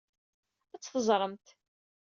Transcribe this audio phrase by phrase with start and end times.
[0.73, 1.47] Ad t-teẓremt.